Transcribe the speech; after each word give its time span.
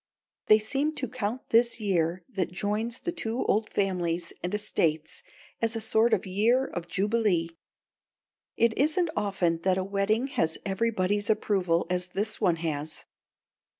They 0.47 0.57
seem 0.57 0.95
to 0.95 1.07
count 1.07 1.49
this 1.49 1.79
year 1.79 2.23
that 2.27 2.51
joins 2.51 2.99
the 3.01 3.11
two 3.11 3.45
old 3.45 3.69
families 3.69 4.33
and 4.41 4.51
estates 4.51 5.21
as 5.61 5.75
a 5.75 5.79
sort 5.79 6.11
of 6.11 6.25
year 6.25 6.65
of 6.65 6.87
jubilee. 6.87 7.51
It 8.57 8.75
isn't 8.79 9.11
often 9.15 9.59
that 9.61 9.77
a 9.77 9.83
wedding 9.83 10.25
has 10.25 10.57
everybody's 10.65 11.29
approval 11.29 11.85
as 11.87 12.07
this 12.07 12.41
one 12.41 12.55
has. 12.65 13.05